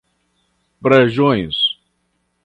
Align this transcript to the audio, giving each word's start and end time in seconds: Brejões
Brejões 0.81 1.77